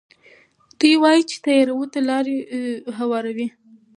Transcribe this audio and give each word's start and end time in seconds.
دوی 0.79 0.93
وايي 1.01 1.21
چې 1.29 1.35
تیارو 1.45 1.81
ته 1.93 1.99
لارې 2.09 2.37
هواروي. 2.97 3.47